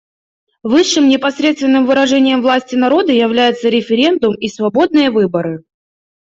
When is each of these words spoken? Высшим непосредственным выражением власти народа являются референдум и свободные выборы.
Высшим 0.63 1.07
непосредственным 1.09 1.85
выражением 1.85 2.41
власти 2.41 2.73
народа 2.73 3.11
являются 3.11 3.69
референдум 3.69 4.33
и 4.33 4.47
свободные 4.47 5.11
выборы. 5.11 5.61